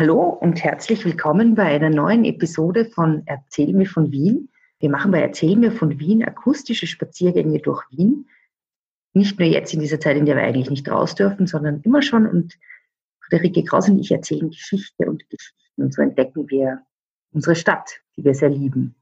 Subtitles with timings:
[0.00, 4.48] Hallo und herzlich willkommen bei einer neuen Episode von Erzähl mir von Wien.
[4.78, 8.28] Wir machen bei Erzähl mir von Wien akustische Spaziergänge durch Wien.
[9.12, 12.00] Nicht nur jetzt in dieser Zeit, in der wir eigentlich nicht raus dürfen, sondern immer
[12.00, 12.28] schon.
[12.28, 12.56] Und
[13.22, 15.82] Friederike Kraus und ich erzählen Geschichte und Geschichten.
[15.82, 16.80] Und so entdecken wir
[17.32, 18.94] unsere Stadt, die wir sehr lieben.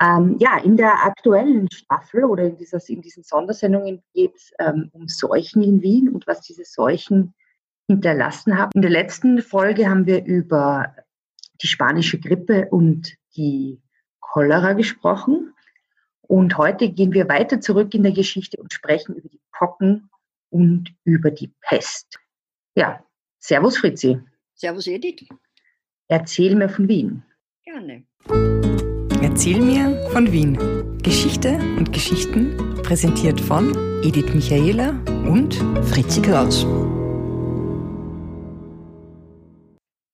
[0.00, 4.88] Ähm, ja, in der aktuellen Staffel oder in, dieser, in diesen Sondersendungen geht es ähm,
[4.94, 7.34] um Seuchen in Wien und was diese Seuchen
[7.88, 8.70] hinterlassen haben.
[8.74, 10.94] In der letzten Folge haben wir über
[11.62, 13.80] die spanische Grippe und die
[14.20, 15.54] Cholera gesprochen.
[16.22, 20.10] Und heute gehen wir weiter zurück in der Geschichte und sprechen über die Pocken
[20.50, 22.18] und über die Pest.
[22.74, 23.04] Ja,
[23.38, 24.18] Servus Fritzi.
[24.54, 25.28] Servus Edith.
[26.08, 27.22] Erzähl mir von Wien.
[27.64, 28.04] Gerne.
[29.22, 30.56] Erzähl mir von Wien.
[31.02, 34.90] Geschichte und Geschichten präsentiert von Edith Michaela
[35.26, 35.54] und
[35.84, 36.66] Fritzi Kraus.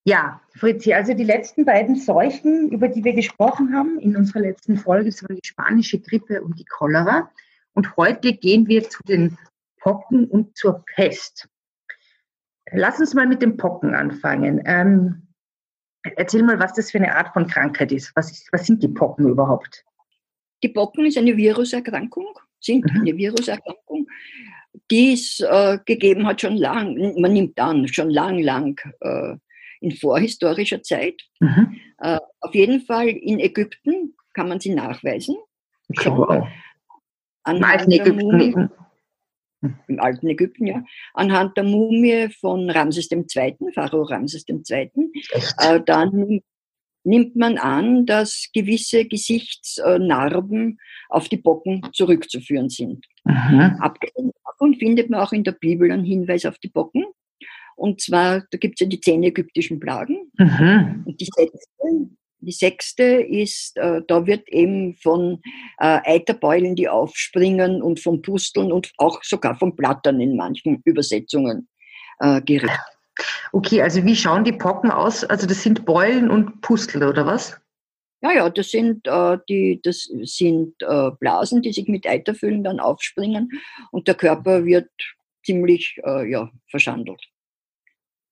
[0.08, 4.78] Ja, Fritzi, also die letzten beiden Seuchen, über die wir gesprochen haben in unserer letzten
[4.78, 7.30] Folge, das waren die spanische Grippe und die Cholera.
[7.74, 9.36] Und heute gehen wir zu den
[9.78, 11.50] Pocken und zur Pest.
[12.72, 14.62] Lass uns mal mit den Pocken anfangen.
[14.64, 15.28] Ähm,
[16.16, 18.10] erzähl mal, was das für eine Art von Krankheit ist.
[18.16, 19.84] Was, ist, was sind die Pocken überhaupt?
[20.62, 23.02] Die Pocken ist eine Viruserkrankung, sind mhm.
[23.02, 24.06] eine Viruserkrankung,
[24.90, 29.36] die es äh, gegeben hat schon lang, man nimmt an, schon lang, lang äh,
[29.80, 31.22] in vorhistorischer Zeit.
[31.40, 31.80] Mhm.
[31.98, 35.36] Äh, auf jeden Fall in Ägypten kann man sie nachweisen.
[35.90, 36.46] Okay, wow.
[37.48, 38.70] Im alten Ägypten.
[39.88, 40.84] Im alten Ägypten, ja.
[41.14, 44.90] Anhand der Mumie von Ramses II., Pharao Ramses II.
[45.58, 46.40] Äh, dann
[47.04, 53.06] nimmt man an, dass gewisse Gesichtsnarben auf die Bocken zurückzuführen sind.
[53.24, 53.78] Mhm.
[53.80, 57.04] Abgesehen davon findet man auch in der Bibel einen Hinweis auf die Bocken.
[57.78, 60.32] Und zwar, da gibt es ja die zehn ägyptischen Plagen.
[60.36, 61.04] Mhm.
[61.06, 62.08] Und die sechste,
[62.40, 65.40] die sechste ist, äh, da wird eben von
[65.78, 71.68] äh, Eiterbeulen, die aufspringen und von Pusteln und auch sogar von Blattern in manchen Übersetzungen
[72.18, 72.70] äh, geredet.
[73.52, 75.22] Okay, also wie schauen die Pocken aus?
[75.22, 77.60] Also das sind Beulen und Pustel oder was?
[78.22, 82.80] Ja, ja, das sind, äh, die, das sind äh, Blasen, die sich mit Eiterfüllen dann
[82.80, 83.50] aufspringen
[83.92, 84.90] und der Körper wird
[85.44, 87.20] ziemlich äh, ja, verschandelt.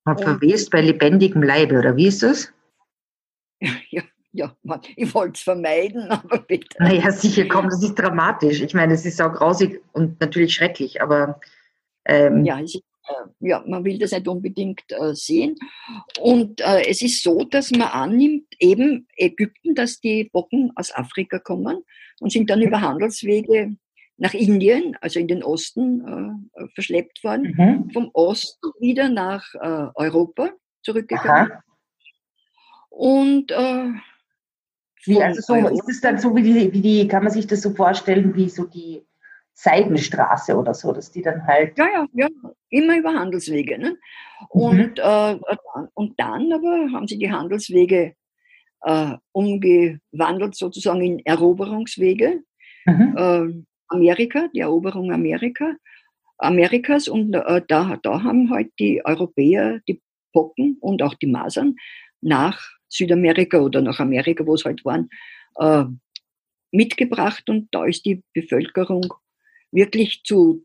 [0.06, 2.52] Man verwest bei lebendigem Leibe, oder wie ist das?
[3.90, 4.02] Ja,
[4.32, 4.54] ja,
[4.96, 6.76] ich wollte es vermeiden, aber bitte.
[6.78, 8.60] Naja, sicher, komm, das ist dramatisch.
[8.60, 11.40] Ich meine, es ist auch grausig und natürlich schrecklich, aber.
[12.04, 15.56] Ähm, ja, ist, äh, ja, man will das nicht unbedingt äh, sehen.
[16.20, 21.38] Und äh, es ist so, dass man annimmt, eben Ägypten, dass die Bocken aus Afrika
[21.38, 21.82] kommen
[22.20, 23.76] und sind dann über Handelswege
[24.18, 27.90] nach Indien, also in den Osten, äh, verschleppt worden, mhm.
[27.90, 30.50] vom Osten wieder nach äh, Europa
[30.82, 31.52] zurückgegangen.
[31.52, 31.62] Aha.
[32.88, 33.90] Und äh,
[35.04, 37.62] wie, also so, ist es dann so wie die, wie die, kann man sich das
[37.62, 39.06] so vorstellen, wie so die
[39.52, 41.78] Seidenstraße oder so, dass die dann halt.
[41.78, 42.28] Ja, ja, ja,
[42.70, 43.78] immer über Handelswege.
[43.78, 43.96] Ne?
[44.48, 44.94] Und, mhm.
[44.96, 45.38] äh,
[45.94, 48.14] und dann aber haben sie die Handelswege
[48.82, 52.42] äh, umgewandelt sozusagen in Eroberungswege.
[52.86, 53.65] Mhm.
[53.88, 55.74] Amerika, die Eroberung Amerika,
[56.38, 60.02] Amerikas und äh, da, da haben halt die Europäer die
[60.32, 61.76] Pocken und auch die Masern
[62.20, 65.08] nach Südamerika oder nach Amerika, wo es halt waren,
[65.58, 65.84] äh,
[66.72, 69.14] mitgebracht und da ist die Bevölkerung
[69.72, 70.64] wirklich zu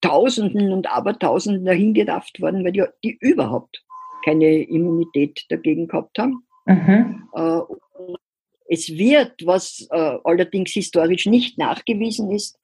[0.00, 3.84] Tausenden und Abertausenden dahin gedacht worden, weil die, die überhaupt
[4.24, 6.44] keine Immunität dagegen gehabt haben.
[6.66, 7.28] Mhm.
[7.34, 7.60] Äh,
[8.72, 12.58] es wird, was äh, allerdings historisch nicht nachgewiesen ist,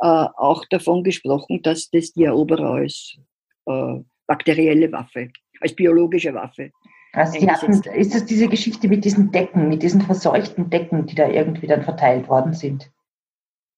[0.00, 3.16] äh, auch davon gesprochen, dass das die Eroberer als
[3.64, 3.94] äh,
[4.26, 5.30] bakterielle Waffe,
[5.60, 6.72] als biologische Waffe.
[7.14, 11.26] Also hatten, ist das diese Geschichte mit diesen Decken, mit diesen verseuchten Decken, die da
[11.26, 12.90] irgendwie dann verteilt worden sind?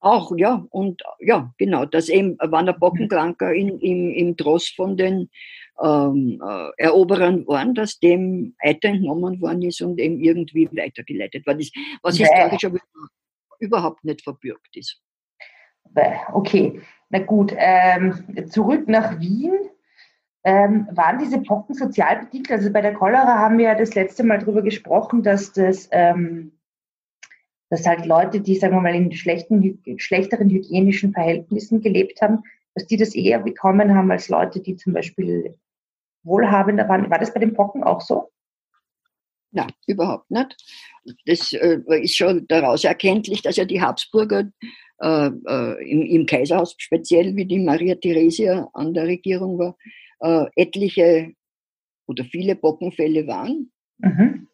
[0.01, 5.31] Auch, ja, und ja, genau, dass eben Wanner Bockenkranker in, im, im Tross von den
[5.83, 11.77] ähm, äh, Eroberern waren, dass dem entnommen worden ist und eben irgendwie weitergeleitet worden ist,
[12.03, 12.79] was historisch aber
[13.59, 15.01] überhaupt nicht verbürgt ist.
[16.33, 19.53] Okay, na gut, ähm, zurück nach Wien.
[20.45, 22.51] Ähm, waren diese Pocken sozial bedingt?
[22.51, 26.53] Also bei der Cholera haben wir ja das letzte Mal darüber gesprochen, dass das ähm,
[27.71, 32.43] dass halt Leute, die, sagen wir mal, in schlechten, schlechteren hygienischen Verhältnissen gelebt haben,
[32.75, 35.55] dass die das eher bekommen haben als Leute, die zum Beispiel
[36.29, 37.11] wohlhabender waren.
[37.11, 38.31] War das bei den Pocken auch so?
[39.51, 40.57] Nein, überhaupt nicht.
[41.27, 44.51] Das äh, ist schon daraus erkenntlich, dass ja die Habsburger
[45.01, 49.77] äh, äh, im, im, Kaiserhaus speziell, wie die Maria Theresia an der Regierung war,
[50.21, 51.33] äh, etliche
[52.07, 53.73] oder viele Pockenfälle waren.
[53.99, 54.49] Mhm.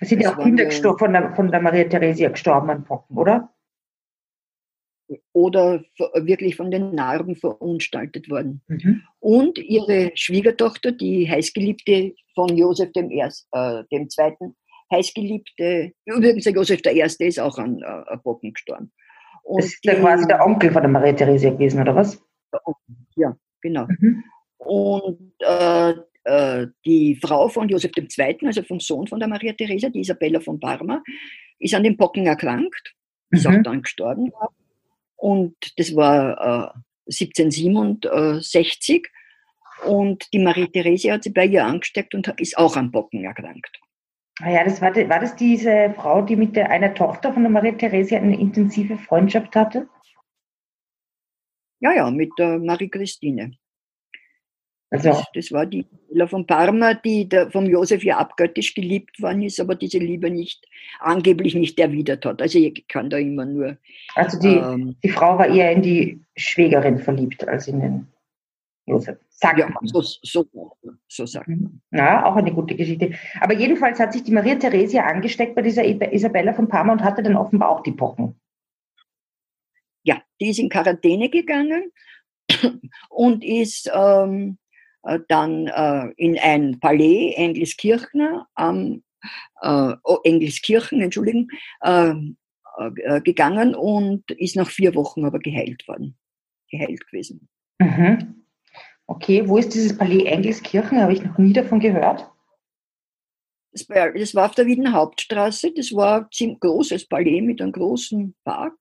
[0.00, 3.16] Es sind ja auch Kinder gestorben, von der, von der Maria Theresia gestorben an Pocken,
[3.16, 3.55] oder?
[5.32, 8.62] Oder wirklich von den Narben verunstaltet worden.
[8.66, 9.02] Mhm.
[9.20, 14.56] Und ihre Schwiegertochter, die heißgeliebte von Josef dem, Erst, äh, dem Zweiten,
[14.92, 18.92] heißgeliebte, übrigens der Josef der Erste ist auch an äh, Pocken gestorben.
[19.42, 22.20] Und das ist die, quasi der Onkel von der Maria Theresia gewesen, oder was?
[23.14, 23.86] Ja, genau.
[24.00, 24.24] Mhm.
[24.58, 25.94] Und äh,
[26.24, 30.40] äh, die Frau von Josef II., also vom Sohn von der Maria Theresia, die Isabella
[30.40, 31.02] von Parma,
[31.60, 32.94] ist an den Pocken erkrankt,
[33.30, 33.56] ist mhm.
[33.56, 34.32] auch dann gestorben.
[35.16, 39.08] Und das war äh, 1767.
[39.84, 43.78] Und die Maria Theresia hat sich bei ihr angesteckt und ist auch an Pocken erkrankt.
[44.40, 47.50] Ah ja, das war, war das diese Frau, die mit der, einer Tochter von der
[47.50, 49.88] Maria Theresia eine intensive Freundschaft hatte?
[51.80, 53.52] Ja, ja, mit der Marie Christine.
[54.90, 59.42] Also, das, war die Bella von Parma, die der, vom Josef ja abgöttisch geliebt worden
[59.42, 60.64] ist, aber diese Liebe nicht,
[61.00, 62.40] angeblich nicht erwidert hat.
[62.40, 63.78] Also ich kann da immer nur.
[64.14, 68.06] Also die, ähm, die Frau war eher in die Schwägerin verliebt als in den
[68.86, 69.18] Josef.
[69.28, 69.86] Sagt ja, man.
[69.86, 70.46] So, so,
[71.08, 71.58] so sagt man.
[71.90, 71.98] Mhm.
[71.98, 73.12] Ja, auch eine gute Geschichte.
[73.40, 77.22] Aber jedenfalls hat sich die Maria Theresia angesteckt bei dieser Isabella von Parma und hatte
[77.24, 78.36] dann offenbar auch die Pocken.
[80.04, 81.90] Ja, die ist in Quarantäne gegangen
[83.10, 84.65] und ist ähm, äh,
[85.28, 89.02] dann äh, in ein Palais Engliskirchner am
[89.62, 91.48] äh, oh, Engliskirchen, Entschuldigen,
[91.84, 92.36] ähm,
[92.78, 96.16] äh, gegangen und ist nach vier Wochen aber geheilt worden,
[96.70, 97.48] geheilt gewesen.
[97.78, 98.44] Mhm.
[99.06, 101.00] Okay, wo ist dieses Palais Engelskirchen?
[101.00, 102.28] Habe ich noch nie davon gehört.
[103.72, 105.72] Das war, das war auf der Wiener Hauptstraße.
[105.74, 108.74] Das war ein ziemlich großes Palais mit einem großen Park.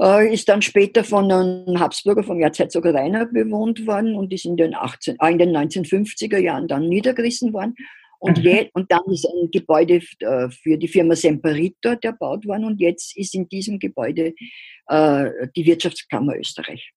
[0.00, 4.56] Äh, ist dann später von einem Habsburger vom Erzherzog Rainer bewohnt worden und ist in
[4.56, 7.76] den, 18, äh, in den 1950er Jahren dann niedergerissen worden.
[8.18, 8.44] Und, mhm.
[8.44, 12.80] je, und dann ist ein Gebäude äh, für die Firma Semperit dort erbaut worden und
[12.80, 14.34] jetzt ist in diesem Gebäude
[14.86, 16.92] die Wirtschaftskammer Österreich.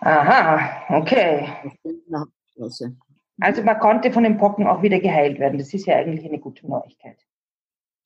[0.00, 1.48] Aha, okay.
[3.40, 5.58] Also man konnte von den Pocken auch wieder geheilt werden.
[5.58, 7.16] Das ist ja eigentlich eine gute Neuigkeit.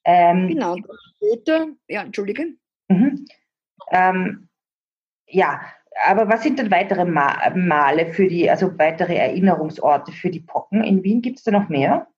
[0.04, 0.76] Ähm, genau,
[1.16, 2.54] später, ja, entschuldige.
[2.88, 3.26] Mhm.
[3.90, 4.48] Ähm,
[5.26, 5.60] ja,
[6.06, 10.82] aber was sind denn weitere Male für die, also weitere Erinnerungsorte für die Pocken?
[10.82, 12.08] In Wien gibt es da noch mehr?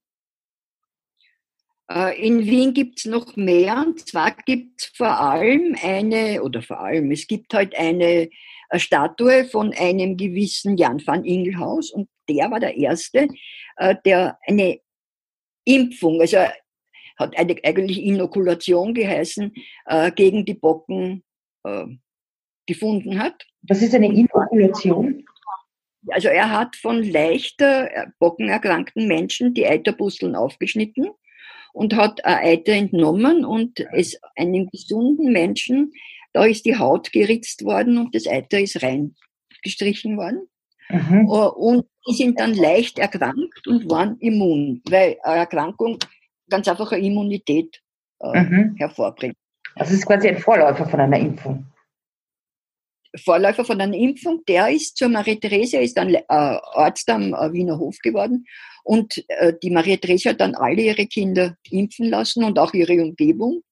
[1.91, 3.85] Äh, in Wien gibt es noch mehr.
[3.87, 8.29] Und zwar gibt es vor allem eine, oder vor allem, es gibt halt eine,
[8.75, 13.29] Statue von einem gewissen Jan van Ingelhaus und der war der Erste,
[13.77, 14.81] äh, der eine
[15.65, 16.39] Impfung, also
[17.17, 19.53] hat eine, eigentlich Inokulation geheißen,
[19.87, 21.25] äh, gegen die Bocken
[21.65, 21.87] äh,
[22.67, 23.47] gefunden hat.
[23.63, 25.25] Was ist eine Inokulation?
[26.09, 31.09] Also er hat von leichter äh, bockenerkrankten Menschen die Eiterbusteln aufgeschnitten
[31.73, 35.93] und hat ein Eiter entnommen und es einem gesunden Menschen,
[36.33, 40.49] da ist die Haut geritzt worden und das Eiter ist reingestrichen worden.
[40.89, 41.29] Mhm.
[41.29, 45.99] Äh, und die sind dann leicht erkrankt und waren immun, weil eine Erkrankung
[46.49, 47.81] ganz einfach eine Immunität
[48.21, 48.75] äh, mhm.
[48.77, 49.37] hervorbringt.
[49.75, 51.67] Also es ist quasi ein Vorläufer von einer Impfung.
[53.25, 57.53] Vorläufer von einer Impfung, der ist zur Maria Theresia, ist dann äh, Arzt am äh,
[57.53, 58.45] Wiener Hof geworden
[58.87, 63.03] und äh, die Maria Theresia hat dann alle ihre Kinder impfen lassen und auch ihre
[63.03, 63.63] Umgebung.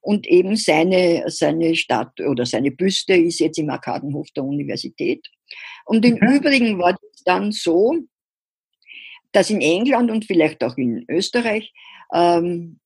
[0.00, 5.26] Und eben seine, seine Stadt oder seine Büste ist jetzt im Arkadenhof der Universität.
[5.84, 6.36] Und im mhm.
[6.36, 7.94] Übrigen war es dann so,
[9.32, 11.72] dass in England und vielleicht auch in Österreich
[12.12, 12.78] ähm,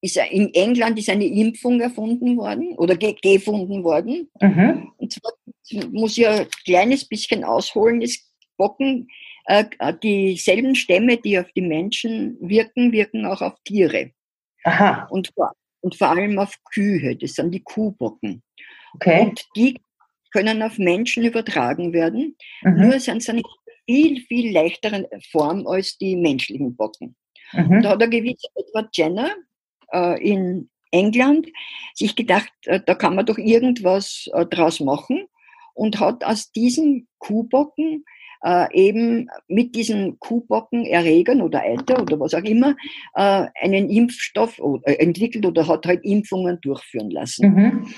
[0.00, 4.30] ist, in England ist eine Impfung erfunden worden oder ge gefunden worden.
[4.40, 4.92] Mhm.
[4.98, 5.32] Und zwar
[5.90, 8.02] muss ich ein kleines bisschen ausholen.
[8.02, 8.26] Es
[8.56, 9.08] Bocken,
[9.46, 9.64] äh,
[10.02, 14.12] dieselben Stämme, die auf die Menschen wirken, wirken auch auf Tiere.
[14.64, 15.06] Aha.
[15.10, 15.32] Und,
[15.80, 17.16] und vor allem auf Kühe.
[17.16, 18.42] Das sind die Kuhbocken.
[18.94, 19.22] Okay.
[19.22, 19.78] Und die
[20.32, 22.36] können auf Menschen übertragen werden.
[22.62, 22.80] Mhm.
[22.80, 23.42] Nur sind sie eine
[23.86, 27.14] viel, viel leichtere Form als die menschlichen Bocken.
[27.52, 27.82] Mhm.
[27.82, 29.30] Da hat ein gewisser Edward Jenner
[29.92, 31.48] äh, in England
[31.94, 35.26] sich gedacht, äh, da kann man doch irgendwas äh, draus machen
[35.74, 38.04] und hat aus diesen Kuhbocken
[38.44, 42.76] äh, eben mit diesen Kuhbockenerregern oder Eiter oder was auch immer
[43.14, 47.48] äh, einen Impfstoff äh, entwickelt oder hat halt Impfungen durchführen lassen.
[47.48, 47.94] Mhm.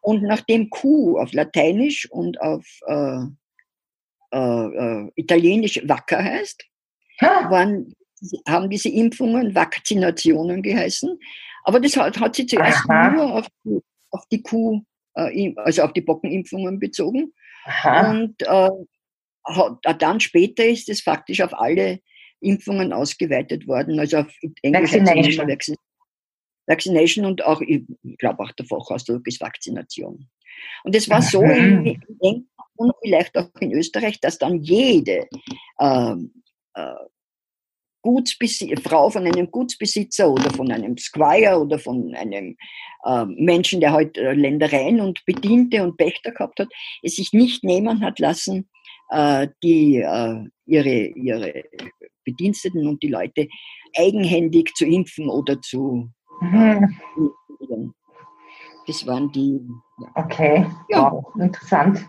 [0.00, 2.64] Und nachdem Kuh auf Lateinisch und auf
[5.14, 6.64] Italienisch wacker heißt,
[7.20, 7.94] waren
[8.48, 11.18] haben diese Impfungen Vaccinationen geheißen.
[11.64, 13.10] Aber das hat, hat sich zuerst Aha.
[13.10, 13.80] nur auf die,
[14.10, 14.82] auf die Kuh,
[15.14, 17.32] äh, also auf die Bockenimpfungen bezogen.
[17.64, 18.10] Aha.
[18.10, 22.00] Und äh, dann später ist es faktisch auf alle
[22.40, 25.48] Impfungen ausgeweitet worden, also auf Englisch Vaccination.
[25.48, 25.76] Vaccination.
[26.66, 27.84] Vaccination und auch, ich
[28.18, 30.28] glaube auch der Fachausdruck ist Vakzination.
[30.84, 35.28] Und es war so in, in England und vielleicht auch in Österreich, dass dann jede
[35.80, 36.32] ähm,
[36.74, 36.94] äh,
[38.82, 42.56] Frau von einem Gutsbesitzer oder von einem Squire oder von einem
[43.04, 46.68] äh, Menschen, der halt äh, Ländereien und Bediente und Pächter gehabt hat,
[47.02, 48.68] es sich nicht nehmen hat lassen,
[49.10, 51.64] äh, die äh, ihre, ihre
[52.24, 53.48] Bediensteten und die Leute
[53.96, 56.98] eigenhändig zu impfen oder zu mhm.
[58.86, 59.60] Das waren die.
[59.98, 60.24] Ja.
[60.24, 61.12] Okay, ja.
[61.12, 61.24] Wow.
[61.38, 62.06] interessant.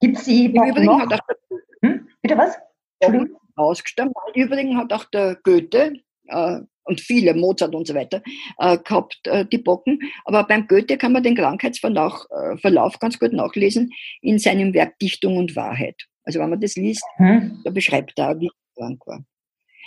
[0.00, 1.00] Gibt es die Im Übrigen noch?
[1.00, 2.08] hat auch hm?
[2.22, 2.56] Bitte was?
[3.00, 3.40] Entschuldigung.
[3.56, 4.12] Ausgestorben.
[4.34, 5.94] Im Übrigen hat auch der Goethe
[6.28, 8.22] äh, und viele, Mozart und so weiter,
[8.58, 9.98] äh, gehabt, äh, die Bocken.
[10.24, 14.98] Aber beim Goethe kann man den Krankheitsverlauf äh, Verlauf ganz gut nachlesen in seinem Werk
[14.98, 16.00] Dichtung und Wahrheit.
[16.24, 17.60] Also wenn man das liest, hm.
[17.64, 19.24] da beschreibt er, wie er krank war.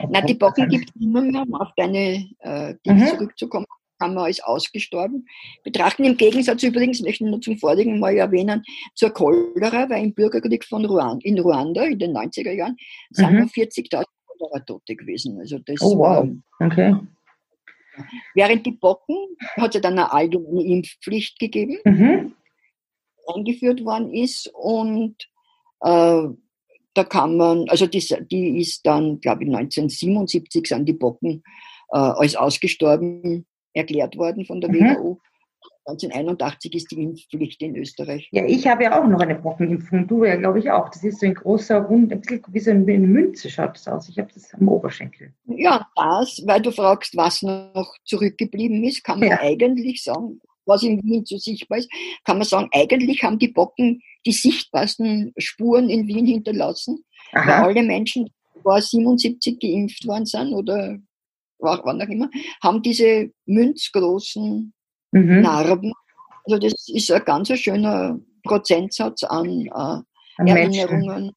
[0.09, 3.07] Na, die Bocken gibt es immer mehr, um auf deine äh, Dinge mhm.
[3.07, 3.65] zurückzukommen
[3.99, 5.27] haben wir als ausgestorben
[5.63, 6.03] betrachten.
[6.03, 8.63] Im Gegensatz übrigens, möchte ich nur zum vorigen Mal erwähnen,
[8.95, 12.77] zur Cholera, weil im Bürgerkrieg von Ruanda, in Ruanda in den 90er Jahren
[13.11, 13.39] sind mhm.
[13.39, 15.39] nur 40.000 Cholera-Tote gewesen.
[15.39, 16.27] Also das oh, wow.
[16.59, 16.95] Okay.
[18.33, 19.17] Während die Bocken
[19.57, 22.33] hat es dann eine allgemeine Impfpflicht gegeben, mhm.
[23.27, 25.15] eingeführt worden ist und
[25.81, 26.27] äh,
[26.93, 31.43] da kann man, also die, die ist dann, glaube ich, 1977 sind die Bocken
[31.91, 34.95] äh, als ausgestorben erklärt worden von der mhm.
[34.97, 35.19] WHO.
[35.89, 38.29] 1981 ist die Impfpflicht in Österreich.
[38.31, 40.07] Ja, ich habe ja auch noch eine Bockenimpfung.
[40.07, 40.89] Du ja, glaube ich, auch.
[40.89, 44.09] Das ist so ein großer, rund, wie so eine Münze schaut das aus.
[44.09, 45.33] Ich habe das am Oberschenkel.
[45.45, 49.39] Ja, das, weil du fragst, was noch zurückgeblieben ist, kann man ja.
[49.41, 51.91] eigentlich sagen, was in Wien so sichtbar ist,
[52.23, 57.03] kann man sagen, eigentlich haben die Bocken die sichtbarsten Spuren in Wien hinterlassen.
[57.33, 57.47] Aha.
[57.47, 60.99] Weil alle Menschen, die vor 77 geimpft worden sind oder
[61.59, 62.29] wann auch immer,
[62.63, 64.73] haben diese münzgroßen
[65.11, 65.41] mhm.
[65.41, 65.93] Narben.
[66.45, 71.35] Also das ist ein ganz schöner Prozentsatz an, äh, an Erinnerungen.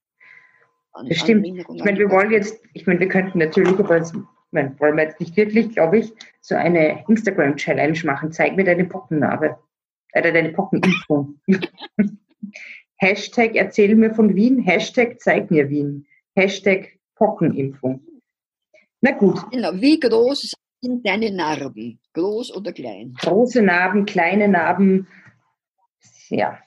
[0.92, 1.44] An, das stimmt.
[1.44, 4.12] Erinnerungen ich meine, wir wollen jetzt, ich meine, wir könnten natürlich, aber das
[4.52, 8.32] meine, wollen wir jetzt nicht wirklich, glaube ich, so eine Instagram-Challenge machen.
[8.32, 9.58] Zeig mir deine Pockennarbe.
[10.14, 11.40] Oder äh, deine Pockenimpfung.
[12.96, 18.00] Hashtag erzähl mir von Wien, Hashtag zeig mir Wien, Hashtag Pockenimpfung.
[19.02, 19.50] Na gut.
[19.50, 19.72] Genau.
[19.74, 22.00] Wie groß sind deine Narben?
[22.14, 23.14] Groß oder klein?
[23.20, 25.08] Große Narben, kleine Narben.
[26.28, 26.58] Ja.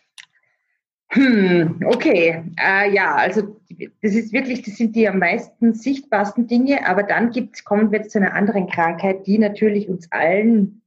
[1.10, 2.44] Hm, okay.
[2.60, 3.62] Äh, ja, also
[4.02, 8.00] das ist wirklich, das sind die am meisten sichtbarsten Dinge, aber dann gibt's, kommen wir
[8.00, 10.82] jetzt zu einer anderen Krankheit, die natürlich uns allen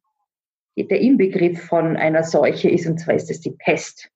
[0.77, 4.11] der Inbegriff von einer Seuche ist, und zwar ist es die Pest.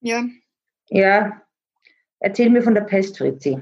[0.00, 0.24] Ja.
[0.90, 1.42] Ja.
[2.20, 3.58] Erzähl mir von der Pest, Fritzi.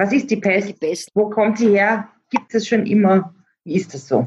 [0.00, 0.66] Was ist die Pest?
[0.66, 1.10] Die Pest.
[1.12, 2.08] Wo kommt sie her?
[2.30, 3.34] Gibt es schon immer?
[3.64, 4.26] Wie ist das so?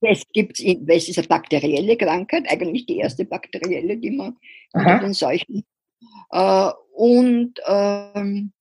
[0.00, 4.36] Pest gibt es, ist eine bakterielle Krankheit, eigentlich die erste bakterielle, die man
[4.72, 5.64] unter den Seuchen.
[6.30, 8.52] Äh, und ähm,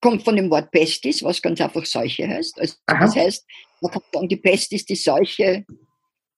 [0.00, 2.60] kommt von dem Wort Pestis, was ganz einfach Seuche heißt.
[2.60, 3.46] Also das heißt,
[3.80, 5.64] man kann sagen, die Pest ist die Seuche.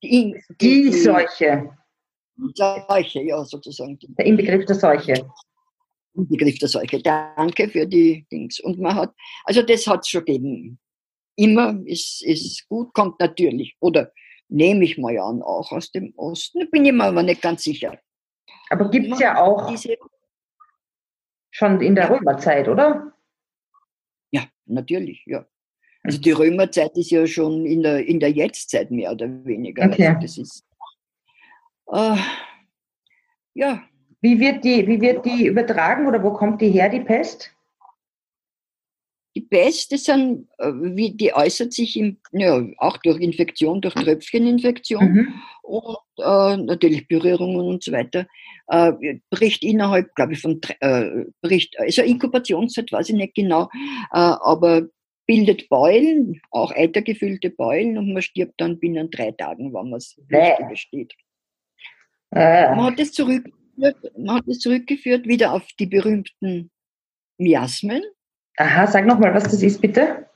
[0.02, 1.70] Die, die, die Seuche.
[2.54, 3.98] Seuche, ja, sozusagen.
[4.18, 5.26] Der Inbegriff der Seuche.
[6.14, 7.02] Begriff der Seuche.
[7.02, 8.60] Danke für die Dings.
[8.60, 10.78] Und man hat, also das hat es schon gegeben.
[11.36, 14.12] Immer ist, ist gut, kommt natürlich, oder
[14.48, 17.98] nehme ich mal an, auch aus dem Osten, bin ich mir aber nicht ganz sicher.
[18.70, 19.96] Aber gibt es ja auch diese,
[21.50, 22.10] schon in der ja.
[22.14, 23.12] Römerzeit, oder?
[24.30, 25.46] Ja, natürlich, ja.
[26.02, 29.86] Also die Römerzeit ist ja schon in der, in der Jetztzeit mehr oder weniger.
[29.86, 30.06] Okay.
[30.06, 30.64] Also das ist,
[31.92, 32.16] äh,
[33.54, 33.82] ja,
[34.24, 37.50] wie wird, die, wie wird die übertragen oder wo kommt die her, die Pest?
[39.36, 43.92] Die Pest, das sind, äh, wie, die äußert sich im, ja, auch durch Infektion, durch
[43.92, 45.34] Tröpfcheninfektion mhm.
[45.62, 48.26] und äh, natürlich Berührungen und so weiter.
[48.68, 53.64] Äh, bricht innerhalb, glaube ich, von, äh, bricht, also Inkubationszeit weiß ich nicht genau,
[54.10, 54.86] äh, aber
[55.26, 60.16] bildet Beulen, auch eitergefüllte Beulen und man stirbt dann binnen drei Tagen, wenn man es
[60.16, 61.12] nicht übersteht.
[62.30, 62.74] Äh.
[62.74, 63.44] Man hat es zurück
[63.76, 66.70] man hat es zurückgeführt wieder auf die berühmten
[67.38, 68.02] Miasmen.
[68.56, 70.28] Aha, sag nochmal, was das ist, bitte.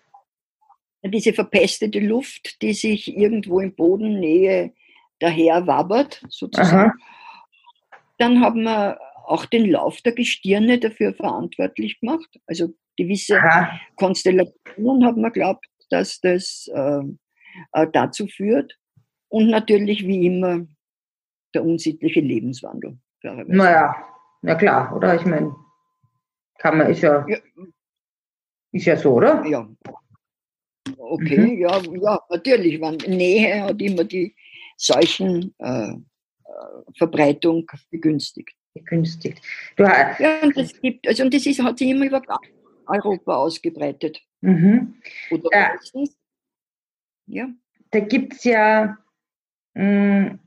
[1.04, 4.72] Diese verpestete Luft, die sich irgendwo im Bodennähe
[5.20, 6.90] daher wabbert, sozusagen.
[6.90, 6.94] Aha.
[8.18, 12.28] Dann haben wir auch den Lauf der Gestirne dafür verantwortlich gemacht.
[12.46, 13.78] Also gewisse Aha.
[13.96, 17.02] Konstellationen haben wir glaubt, dass das äh,
[17.72, 18.76] äh, dazu führt.
[19.28, 20.66] Und natürlich wie immer
[21.54, 22.98] der unsittliche Lebenswandel.
[23.22, 24.08] Naja,
[24.42, 25.16] Na klar, oder?
[25.16, 25.56] Ich meine,
[26.58, 27.38] kann man, ist ja, ja,
[28.72, 29.44] ist ja so, oder?
[29.46, 29.68] Ja.
[30.96, 31.60] Okay, mhm.
[31.60, 32.80] ja, ja, natürlich.
[32.80, 34.34] Wenn Nähe hat immer die
[34.76, 38.54] Seuchenverbreitung äh, begünstigt.
[38.74, 39.42] Begünstigt.
[39.76, 42.22] Du, ja, und das gibt, also und das ist, hat sich immer über
[42.86, 44.20] Europa ausgebreitet.
[44.40, 44.94] Mhm.
[45.30, 45.70] Oder da,
[47.26, 47.48] ja.
[47.90, 48.98] Da gibt es ja
[49.74, 50.38] mh, mm,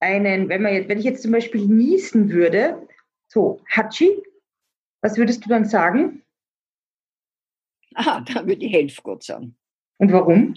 [0.00, 2.86] einen, wenn, man jetzt, wenn ich jetzt zum Beispiel niesen würde,
[3.28, 4.22] so, Hachi,
[5.02, 6.22] was würdest du dann sagen?
[7.94, 9.56] Aha, da würde ich helfen Gott sagen.
[9.98, 10.54] Und warum?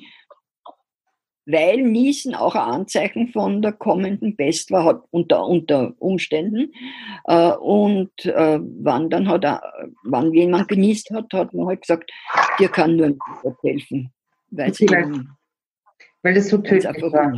[1.45, 6.71] Weil Niesen auch ein Anzeichen von der kommenden Pest war, hat unter, unter Umständen.
[7.25, 9.61] Äh, und äh, wann dann hat er,
[10.03, 12.11] wann jemand genießt hat, hat man halt gesagt,
[12.59, 14.13] dir kann nur Gott helfen.
[14.51, 15.25] Weil, okay, weil,
[16.21, 17.33] weil das so tödlich war.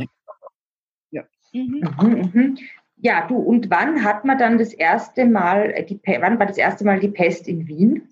[1.52, 1.62] Ja.
[1.62, 1.82] Mhm.
[2.00, 2.58] Mhm, mhm.
[2.96, 6.58] ja, du, und wann hat man dann das erste Mal, äh, die, wann war das
[6.58, 8.08] erste Mal die Pest in Wien?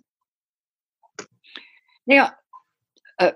[2.05, 2.35] Naja,
[3.19, 3.33] äh,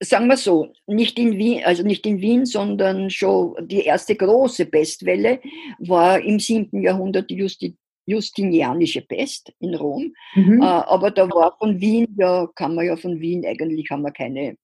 [0.00, 4.66] sagen wir so, nicht in Wien, also nicht in Wien, sondern schon die erste große
[4.66, 5.40] Pestwelle
[5.78, 6.82] war im 7.
[6.82, 10.14] Jahrhundert die Justi Justinianische Pest in Rom.
[10.34, 10.62] Mhm.
[10.62, 14.12] Äh, aber da war von Wien, ja, kann man ja von Wien eigentlich, haben wir
[14.12, 14.56] keine.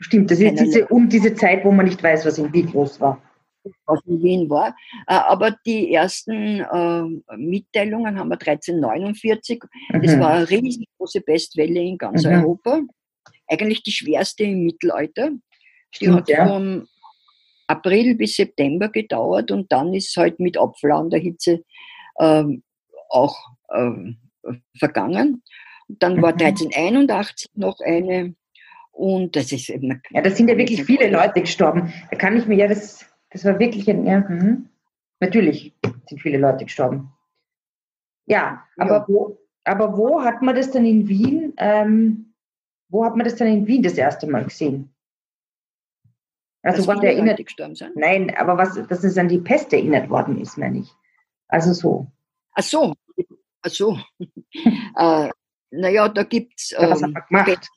[0.00, 3.00] Stimmt, das ist diese, um diese Zeit, wo man nicht weiß, was in Wien los
[3.00, 3.22] war
[3.86, 4.74] was in Wien war.
[5.06, 9.62] Äh, aber die ersten äh, Mitteilungen haben wir 1349.
[9.92, 10.02] Mhm.
[10.02, 12.32] Das war eine riesengroße Pestwelle in ganz mhm.
[12.32, 12.80] Europa.
[13.46, 15.30] Eigentlich die schwerste im Mittelalter.
[15.30, 16.46] Die Stimmt, hat ja.
[16.46, 16.86] vom
[17.66, 21.62] April bis September gedauert und dann ist halt mit Abflauen der Hitze
[22.18, 22.62] ähm,
[23.08, 23.36] auch
[23.68, 25.42] äh, vergangen.
[25.88, 27.60] Dann war 1381 mhm.
[27.60, 28.34] noch eine
[28.92, 30.02] und das ist eben.
[30.10, 31.92] Ja, da sind ja wirklich viele Leute gestorben.
[32.10, 34.58] Da kann ich mir ja das das war wirklich ein, ja, mh.
[35.20, 35.74] natürlich
[36.08, 37.12] sind viele Leute gestorben.
[38.26, 39.04] Ja, aber, ja.
[39.08, 42.34] Wo, aber wo hat man das dann in Wien, ähm,
[42.88, 44.94] wo hat man das dann in Wien das erste Mal gesehen?
[46.62, 47.96] Also was erinnert, gestorben sind?
[47.96, 50.92] Nein, aber was, dass es an die Pest erinnert worden ist, meine ich.
[51.48, 52.06] Also so.
[52.52, 52.94] Ach so,
[53.62, 53.98] ach so.
[54.96, 55.30] äh,
[55.70, 56.74] naja, da gibt es.
[56.76, 57.68] Ähm, was hat man gemacht?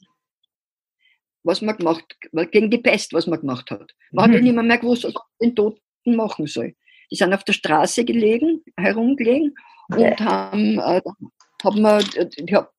[1.43, 2.03] Was man gemacht,
[2.51, 3.93] gegen die Pest, was man gemacht hat.
[4.11, 4.33] Man mhm.
[4.33, 6.75] hat ja nicht mehr, gewusst, was man den Toten machen soll.
[7.11, 9.53] Die sind auf der Straße gelegen, herumgelegen
[9.91, 10.11] okay.
[10.11, 11.01] und haben, äh,
[11.63, 12.71] haben wir, äh, hab,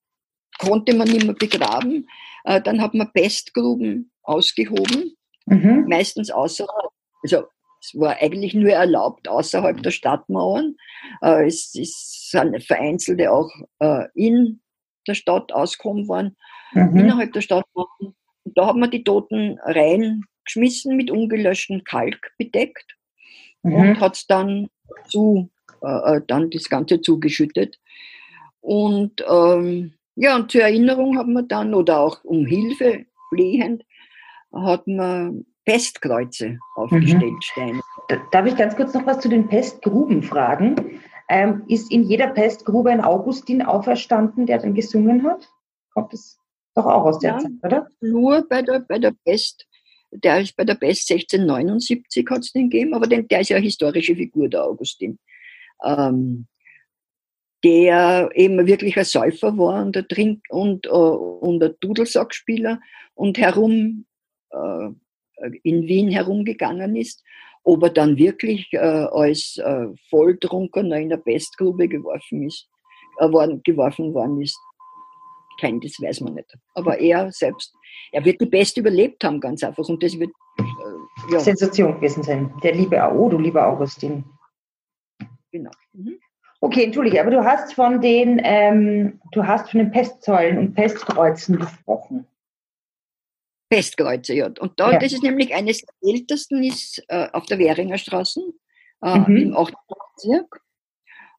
[0.59, 2.09] konnte man nicht mehr begraben.
[2.44, 5.87] Äh, dann hat man Pestgruben ausgehoben, mhm.
[5.88, 6.90] meistens außerhalb,
[7.22, 7.44] also
[7.81, 10.77] es war eigentlich nur erlaubt außerhalb der Stadtmauern.
[11.20, 14.62] Äh, es, es sind vereinzelte auch äh, in
[15.07, 16.37] der Stadt ausgehoben worden.
[16.72, 16.96] Mhm.
[16.96, 22.96] Innerhalb der Stadtmauern und da hat man die Toten reingeschmissen, mit ungelöschtem Kalk bedeckt
[23.62, 23.74] mhm.
[23.74, 24.68] und hat es dann
[25.09, 25.50] zu,
[25.83, 27.78] äh, äh, dann das Ganze zugeschüttet.
[28.61, 33.85] Und ähm, ja, und zur Erinnerung hat man dann, oder auch um Hilfe flehend,
[34.52, 37.40] hat man Pestkreuze aufgestellt, mhm.
[37.42, 37.80] Steine.
[38.30, 41.00] Darf ich ganz kurz noch was zu den Pestgruben fragen?
[41.28, 45.48] Ähm, ist in jeder Pestgrube ein Augustin auferstanden, der dann gesungen hat?
[45.94, 46.38] Kommt das
[46.75, 47.89] doch auch aus der ja, Zeit, oder?
[48.01, 49.67] Nur bei der, bei der Pest.
[50.11, 53.57] Der ist bei der Pest 1679 hat es den gegeben, aber den, der ist ja
[53.57, 55.19] eine historische Figur, der Augustin.
[55.85, 56.47] Ähm,
[57.65, 62.79] der eben wirklich ein Säufer war und ein Trink- und, uh, und ein Dudelsackspieler
[63.15, 64.05] und herum
[64.53, 64.93] uh,
[65.63, 67.25] in Wien herumgegangen ist.
[67.63, 69.59] Ob er dann wirklich uh, als
[70.11, 72.69] Volltrunkener in der Pestgrube geworfen ist,
[73.19, 74.59] worden, geworfen worden ist,
[75.61, 76.53] kein, das weiß man nicht.
[76.75, 77.75] Aber er selbst,
[78.12, 79.88] er wird die Beste überlebt haben, ganz einfach.
[79.88, 81.40] Und das wird äh, ja.
[81.40, 82.53] Sensation gewesen sein.
[82.62, 84.25] Der liebe, oh, du lieber Augustin.
[85.51, 85.71] Genau.
[85.93, 86.19] Mhm.
[86.61, 91.59] Okay, entschuldige, aber du hast von den, ähm, du hast von den Pestsäulen und Pestkreuzen
[91.59, 92.27] gesprochen.
[93.69, 94.47] Pestkreuze, ja.
[94.47, 94.99] Und da, ja.
[94.99, 98.40] das ist nämlich eines der ältesten, ist äh, auf der Währinger Straße
[99.03, 99.37] äh, mhm.
[99.37, 99.75] im 8.
[100.17, 100.63] Bezirk.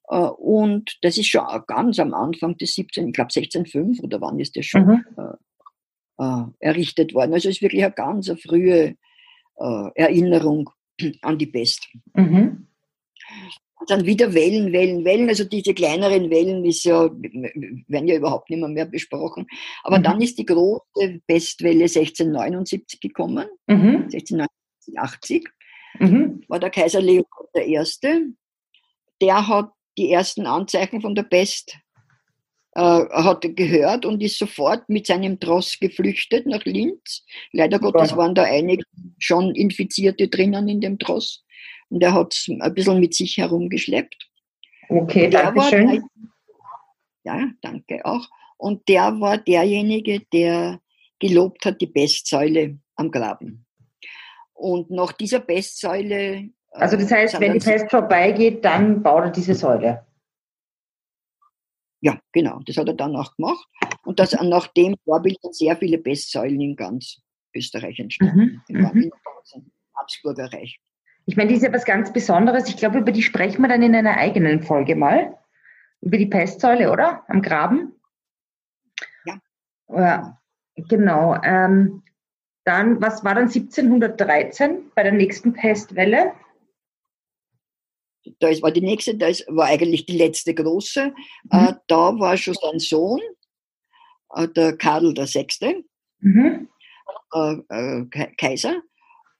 [0.09, 4.39] Äh, und das ist schon ganz am Anfang des 17, ich glaube 1605 oder wann
[4.39, 5.05] ist das schon mhm.
[5.17, 7.33] äh, äh, errichtet worden.
[7.33, 8.95] Also es ist wirklich eine ganz frühe
[9.57, 10.69] Erinnerung
[11.21, 11.87] an die Pest.
[12.13, 12.67] Mhm.
[13.87, 15.29] Dann wieder Wellen, Wellen, Wellen.
[15.29, 19.47] Also diese kleineren Wellen ist ja, werden ja überhaupt nicht mehr, mehr besprochen.
[19.83, 20.03] Aber mhm.
[20.03, 24.09] dann ist die große Pestwelle 1679 gekommen, mhm.
[24.11, 25.47] 1680.
[25.99, 26.43] Mhm.
[26.49, 27.79] War der Kaiser Leopold I.
[29.21, 31.77] Der hat die ersten Anzeichen von der Pest
[32.75, 37.23] äh, hat gehört und ist sofort mit seinem Tross geflüchtet nach Linz.
[37.51, 38.83] Leider Gottes waren da einige
[39.17, 41.45] schon Infizierte drinnen in dem Tross
[41.89, 44.29] und er hat es ein bisschen mit sich herumgeschleppt.
[44.89, 46.03] Okay, danke schön.
[47.23, 48.27] Ja, danke auch.
[48.57, 50.79] Und der war derjenige, der
[51.19, 53.65] gelobt hat, die Pestsäule am Graben.
[54.53, 56.49] Und nach dieser Pestsäule.
[56.77, 60.05] Also das heißt, wenn die Pest vorbeigeht, dann baut er diese Säule.
[62.01, 62.59] Ja, genau.
[62.65, 63.67] Das hat er dann auch gemacht.
[64.03, 67.21] Und das nach dem Vorbild sind sehr viele Pestsäulen in ganz
[67.55, 68.61] Österreich entstanden.
[68.67, 68.75] Mhm.
[68.75, 69.11] Im mhm.
[69.95, 70.79] Habsburger Reich.
[71.25, 72.69] Ich meine, die ist ja was ganz Besonderes.
[72.69, 75.35] Ich glaube, über die sprechen wir dann in einer eigenen Folge mal.
[76.01, 77.23] Über die Pestsäule, oder?
[77.27, 77.93] Am Graben.
[79.25, 79.39] Ja.
[79.89, 80.39] Ja,
[80.75, 81.41] genau.
[81.41, 82.03] Ähm,
[82.63, 86.33] dann, was war dann 1713 bei der nächsten Pestwelle?
[88.39, 91.13] Da war die nächste, das war eigentlich die letzte große.
[91.51, 91.59] Mhm.
[91.59, 93.21] Äh, da war schon sein Sohn,
[94.35, 95.85] äh, der Karl VI.,
[96.19, 96.67] mhm.
[97.33, 98.81] äh, Kaiser.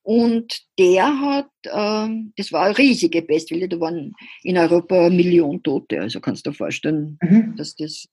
[0.04, 5.63] Und der hat, äh, das war eine riesige Pestwelle, da waren in Europa eine Million
[5.63, 6.00] Tote.
[6.00, 7.56] Also kannst du dir vorstellen, mhm.
[7.56, 8.08] dass das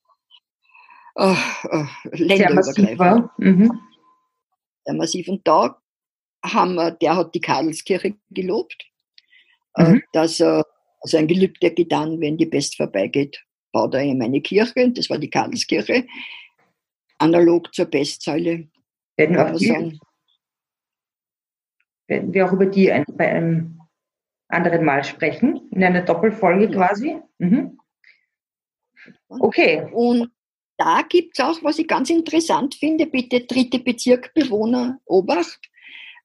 [1.16, 3.34] äh, äh, länderübergreifend war.
[3.36, 3.78] Mhm.
[4.84, 5.28] Sehr massiv.
[5.28, 5.76] Und da
[6.42, 8.90] haben wir, der hat die Karlskirche gelobt,
[9.76, 10.02] mhm.
[10.12, 10.66] dass er
[11.00, 15.18] also ein Gelübde getan, wenn die Pest vorbeigeht, baut er ihm eine Kirche, das war
[15.18, 16.06] die Karlskirche,
[17.18, 18.68] analog zur Pestsäule.
[19.16, 19.98] Werden wir sagen
[22.12, 23.80] werden wir auch über die ein, bei einem
[24.48, 27.18] anderen Mal sprechen, in einer Doppelfolge quasi.
[27.38, 27.78] Mhm.
[29.28, 29.88] Okay.
[29.92, 30.30] Und
[30.76, 35.70] da gibt es auch, was ich ganz interessant finde, bitte dritte Bezirkbewohner Obacht.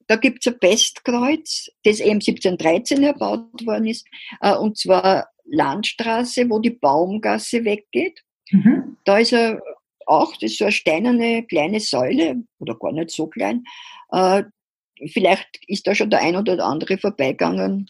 [0.08, 4.08] Da gibt es ein Pestkreuz, das eben 1713 erbaut worden ist,
[4.42, 8.24] äh, und zwar Landstraße, wo die Baumgasse weggeht.
[8.52, 8.98] Mhm.
[9.06, 9.62] Da ist er
[10.06, 13.66] auch, das ist so eine steinerne kleine Säule, oder gar nicht so klein,
[14.12, 14.44] äh,
[15.12, 17.90] vielleicht ist da schon der ein oder andere vorbeigegangen,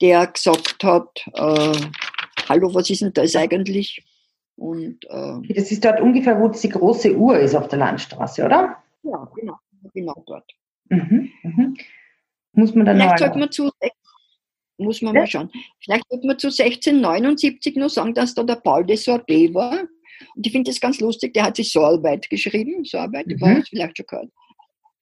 [0.00, 1.80] der gesagt hat, äh,
[2.48, 4.04] hallo, was ist denn das eigentlich?
[4.56, 8.82] Und, äh, das ist dort ungefähr, wo die große Uhr ist auf der Landstraße, oder?
[9.02, 9.58] Ja, genau,
[9.92, 10.50] genau dort.
[10.88, 11.76] Mhm, mhm.
[12.52, 13.70] Muss man dann Vielleicht sollte man zu,
[14.78, 15.20] muss man ja?
[15.20, 15.50] mal schauen.
[15.82, 19.80] Vielleicht sollte man zu 1679 nur sagen, dass da der Paul de Sorbet war.
[20.34, 23.40] Und ich finde das ganz lustig, der hat sich Soarbeit geschrieben, Soarbeit, mhm.
[23.40, 24.30] war vielleicht schon gehört.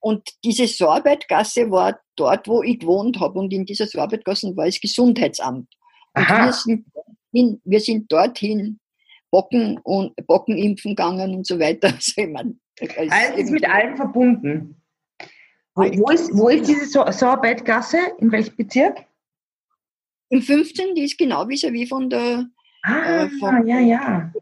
[0.00, 3.38] Und diese Sorbeitgasse war dort, wo ich gewohnt habe.
[3.38, 5.68] Und in dieser Sorbeitgasse war das Gesundheitsamt.
[6.14, 6.86] Und wir sind,
[7.32, 8.78] hin, wir sind dorthin
[9.30, 11.88] Bocken und Bocken impfen gegangen und so weiter.
[11.96, 12.60] Also ich mein,
[13.08, 14.82] Alles ist mit allem verbunden.
[15.74, 17.98] Wo, wo, ist, wo ist diese Sorbeitgasse?
[18.18, 19.06] In welchem Bezirk?
[20.28, 20.94] Im 15.
[20.94, 22.46] Die ist genau vis-à-vis von der.
[22.82, 24.32] Ah, äh, von, ja, ja.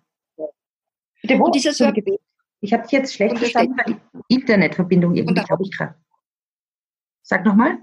[1.24, 2.20] Der und dieser Sorbet,
[2.60, 5.94] ich habe dich jetzt schlecht verstanden, weil die Internetverbindung irgendwie, glaube ich, gerade.
[7.22, 7.78] Sag nochmal.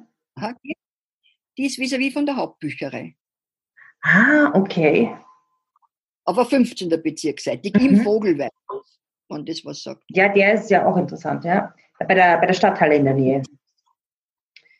[1.58, 3.16] Die ist vis-à-vis -vis von der Hauptbücherei.
[4.02, 5.16] Ah, okay.
[6.26, 6.90] Aber 15.
[7.02, 7.88] Bezirksseitig, mhm.
[7.88, 8.52] im Vogelweid,
[9.30, 10.04] wenn das was sagt.
[10.10, 11.74] Ja, der ist ja auch interessant, ja.
[12.00, 13.44] Bei der, bei der Stadthalle in der Nähe.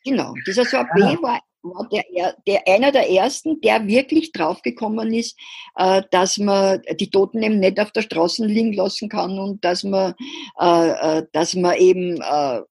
[0.04, 0.34] Genau.
[0.46, 1.22] Dieser Sorbet ah.
[1.22, 5.38] war war der, der, einer der ersten, der wirklich draufgekommen ist,
[5.76, 9.84] äh, dass man die Toten eben nicht auf der Straße liegen lassen kann und dass
[9.84, 10.14] man,
[10.58, 12.62] äh, äh, dass man eben äh,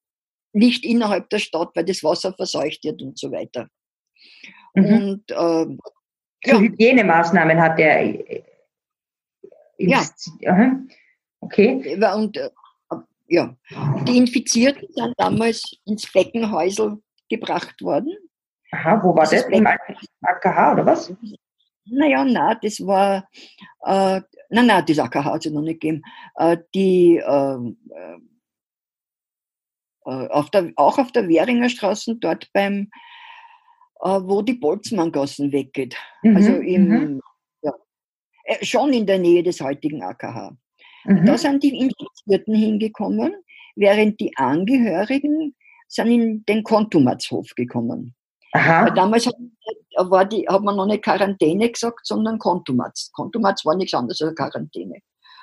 [0.52, 3.68] nicht innerhalb der Stadt, weil das Wasser verseucht wird und so weiter.
[4.74, 4.84] Mhm.
[4.84, 5.76] Und äh,
[6.50, 6.58] ja.
[6.58, 8.00] Hygienemaßnahmen hat er.
[8.00, 8.44] Äh,
[9.78, 10.04] ja.
[11.40, 11.96] Okay.
[12.14, 12.36] Und
[13.30, 13.56] ja,
[14.06, 18.12] die Infizierten sind damals ins Beckenhäusel gebracht worden
[18.72, 19.30] Aha, wo war das?
[19.30, 19.46] das?
[19.46, 21.12] Im AKH oder was?
[21.86, 23.28] Naja, nein, das war,
[23.84, 26.02] äh, nein, nein, das AKH hat es noch nicht gegeben.
[26.36, 27.78] Äh, die, ähm,
[30.04, 32.90] äh, auf der, auch auf der Währinger Straße, dort beim,
[34.02, 35.96] äh, wo die Boltzmanngassen weggeht.
[36.22, 37.20] Mhm, also im, mhm.
[37.62, 37.72] ja,
[38.44, 40.56] äh, schon in der Nähe des heutigen AKH.
[41.04, 41.26] Mhm.
[41.26, 43.34] Da sind die Infizierten hingekommen,
[43.76, 45.54] während die Angehörigen
[45.88, 48.14] sind in den Kontumatshof gekommen.
[48.52, 48.90] Aha.
[48.90, 49.34] Damals hat,
[49.96, 53.10] war die, hat man noch nicht Quarantäne gesagt, sondern Kontumatz.
[53.12, 55.00] Kontumatz war nichts anderes als Quarantäne.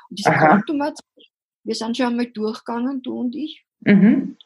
[0.10, 0.50] Und dieser Aha.
[0.50, 1.00] Kontumatz,
[1.64, 3.64] wir sind schon einmal durchgegangen, du und ich.
[3.82, 4.38] Mhm.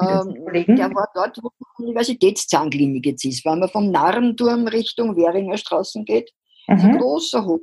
[0.00, 3.44] Ähm, der war dort, wo die Universitätszahnklinik jetzt ist.
[3.44, 6.30] Wenn man vom Narrenturm Richtung Währinger Straßen geht,
[6.68, 6.76] mhm.
[6.76, 7.60] ist ein großer Hof.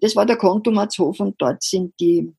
[0.00, 2.32] Das war der Kontumatzhof und dort sind die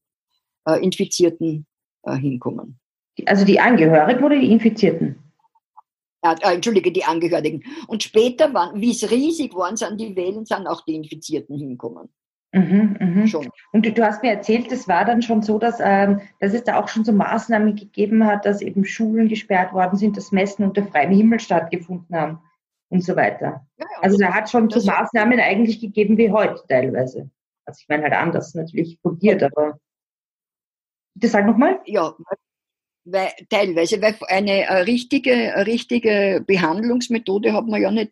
[0.68, 1.66] äh, Infizierten
[2.04, 2.80] äh, hinkommen.
[3.26, 5.18] Also die Angehörigen oder die Infizierten?
[6.26, 7.64] äh, entschuldige, die Angehörigen.
[7.88, 12.10] Und später, wie es riesig waren, sind die Wellen, sind auch die Infizierten hinkommen.
[12.52, 13.28] Mhm, mh.
[13.28, 13.50] Schon.
[13.74, 16.64] Und du, du, hast mir erzählt, es war dann schon so, dass, ähm, dass es
[16.64, 20.64] da auch schon so Maßnahmen gegeben hat, dass eben Schulen gesperrt worden sind, dass Messen
[20.64, 22.40] unter freiem Himmel stattgefunden haben.
[22.90, 23.66] und so weiter.
[23.78, 24.02] Ja, ja.
[24.02, 27.30] Also da hat schon so Maßnahmen eigentlich gegeben wie heute teilweise.
[27.66, 29.80] Also ich meine halt anders natürlich kodiert, aber
[31.16, 31.82] bitte sag nochmal.
[31.86, 32.16] Ja,
[33.06, 38.12] weil, teilweise, weil eine, richtige, richtige Behandlungsmethode hat man ja nicht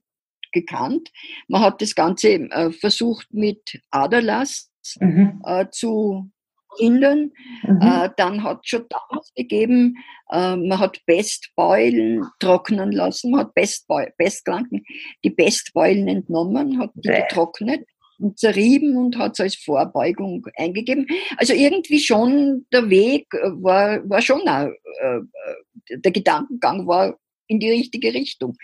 [0.52, 1.12] gekannt.
[1.48, 5.42] Man hat das Ganze äh, versucht mit Aderlass mhm.
[5.46, 6.32] äh, zu
[6.78, 7.32] hindern.
[7.64, 7.82] Mhm.
[7.82, 9.98] Äh, dann hat es schon damals gegeben,
[10.30, 14.84] man hat Bestbeulen trocknen lassen, man hat Bestkranken
[15.24, 17.86] die Bestbeulen entnommen, hat die getrocknet
[18.24, 21.08] und zerrieben und hat es als Vorbeugung eingegeben.
[21.38, 24.70] Also irgendwie schon der Weg war, war schon auch,
[25.02, 28.58] äh, äh der Gedankengang war in die richtige Richtung.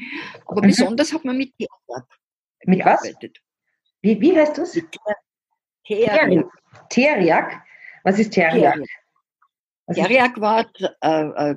[0.46, 0.68] Aber mhm.
[0.68, 2.08] besonders hat man mit Teriak
[2.66, 3.38] mit gearbeitet.
[3.38, 3.92] Was?
[4.02, 4.80] Wie, wie heißt das?
[5.86, 6.46] Teriak.
[6.90, 7.62] Teriak.
[8.04, 8.80] Was ist Teriak?
[9.94, 10.66] Teriak war
[11.02, 11.56] ein äh, äh,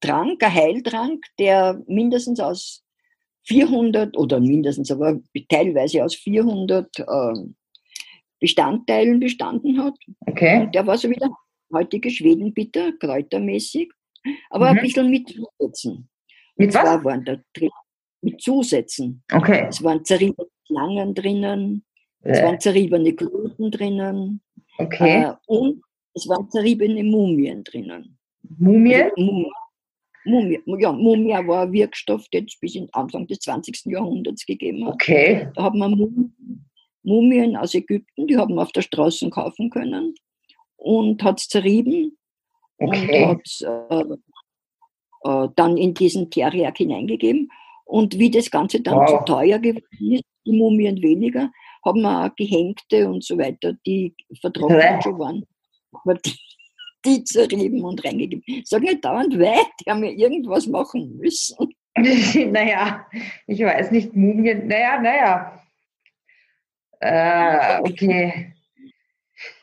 [0.00, 2.81] Trank, ein Heiltrank, der mindestens aus
[3.44, 7.04] 400 oder mindestens, aber teilweise aus 400 äh,
[8.40, 9.94] Bestandteilen bestanden hat.
[10.26, 10.62] Okay.
[10.62, 11.30] Und der war so wie der
[11.72, 13.90] heutige Schwedenbitter, kräutermäßig,
[14.50, 14.78] aber mhm.
[14.78, 16.08] ein bisschen mit Zusätzen.
[16.56, 17.04] Mit was?
[17.04, 17.70] Waren da drin,
[18.20, 19.22] mit Zusätzen.
[19.32, 19.66] Okay.
[19.68, 21.84] Es waren zerriebene Schlangen drinnen,
[22.22, 22.30] äh.
[22.30, 24.40] es waren zerriebene Gluten drinnen.
[24.78, 25.22] Okay.
[25.22, 25.82] Äh, und
[26.14, 28.18] es waren zerriebene Mumien drinnen.
[28.58, 29.10] Mumien?
[29.16, 29.50] Also,
[30.24, 33.86] Mumie, ja, Mumia war ein Wirkstoff, den es bis in Anfang des 20.
[33.86, 34.94] Jahrhunderts gegeben hat.
[34.94, 35.48] Okay.
[35.54, 36.32] Da hat man
[37.02, 40.14] Mumien aus Ägypten, die haben wir auf der Straße kaufen können
[40.76, 42.16] und hat es zerrieben
[42.78, 43.24] okay.
[43.24, 44.04] und hat äh,
[45.24, 47.50] äh, dann in diesen Teriak hineingegeben.
[47.84, 49.10] Und wie das Ganze dann wow.
[49.10, 51.50] zu teuer geworden ist, die Mumien weniger,
[51.84, 55.44] haben wir auch Gehängte und so weiter, die vertrocknet schon waren.
[55.92, 56.32] Aber die,
[57.04, 58.42] die zerrieben und reingegeben.
[58.64, 61.74] Sage nicht dauernd weh, die haben ja irgendwas machen müssen.
[61.96, 63.06] naja,
[63.46, 65.62] ich weiß nicht, Mumien, naja, naja.
[67.00, 68.54] Äh, okay.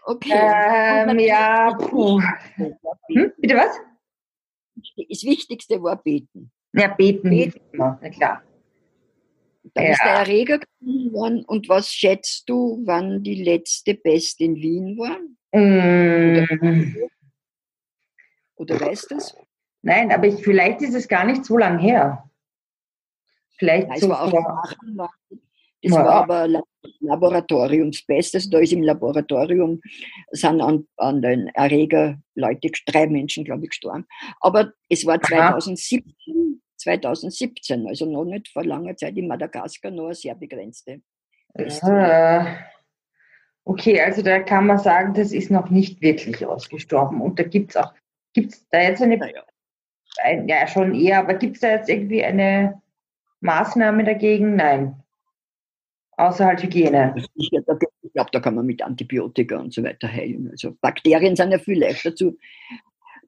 [0.04, 0.32] Okay.
[0.34, 2.22] Ähm, ja, puh.
[2.58, 3.32] Hm?
[3.38, 3.80] Bitte was?
[5.10, 6.52] Das Wichtigste war beten.
[6.74, 7.60] Ja, beten, beten.
[7.74, 8.44] Na klar.
[9.74, 9.92] Dann ja.
[9.92, 11.44] ist der Erreger geworden.
[11.46, 15.18] Und was schätzt du, wann die letzte Pest in Wien war?
[15.52, 16.96] Mm.
[18.60, 19.36] Oder, weißt du es?
[19.82, 22.30] Nein, aber ich, vielleicht ist es gar nicht so lang her.
[23.58, 24.32] Vielleicht Nein, so war auch
[25.82, 26.04] das ja.
[26.04, 26.64] war aber
[27.00, 28.36] Laboratoriumsbest.
[28.36, 29.82] Also da ist im Laboratorium,
[30.32, 34.06] sind an, an den Erreger Leute, drei Menschen, glaube ich, gestorben.
[34.42, 40.16] Aber es war 2017, 2017, also noch nicht vor langer Zeit in Madagaskar, noch eine
[40.16, 41.02] sehr begrenzte.
[43.64, 47.22] Okay, also da kann man sagen, das ist noch nicht wirklich ausgestorben.
[47.22, 47.94] Und da gibt es auch,
[48.40, 49.44] gibt es da jetzt eine, ja.
[50.24, 52.82] Ein, ja schon eher, aber gibt es da jetzt irgendwie eine
[53.42, 54.56] Maßnahme dagegen?
[54.56, 54.96] Nein.
[56.18, 57.16] Außer halt Hygiene.
[57.36, 60.50] Ich glaube, da kann man mit Antibiotika und so weiter heilen.
[60.52, 62.38] Also Bakterien sind ja viel leichter zu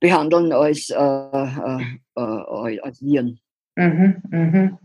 [0.02, 1.82] behandeln als, äh, äh,
[2.18, 3.40] äh, als Viren.
[3.76, 4.78] Mhm, mhm.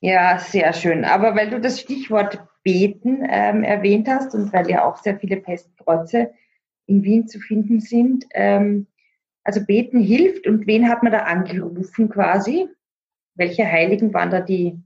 [0.00, 1.04] Ja, sehr schön.
[1.04, 5.38] Aber weil du das Stichwort Beten ähm, erwähnt hast und weil ja auch sehr viele
[5.38, 6.32] Pestkreuze
[6.86, 8.86] in Wien zu finden sind, ähm,
[9.48, 12.68] also Beten hilft und wen hat man da angerufen quasi?
[13.34, 14.78] Welche Heiligen waren da die